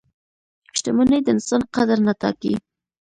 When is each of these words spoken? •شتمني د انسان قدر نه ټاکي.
•شتمني 0.77 1.19
د 1.23 1.27
انسان 1.33 1.61
قدر 1.75 1.97
نه 2.07 2.13
ټاکي. 2.21 2.53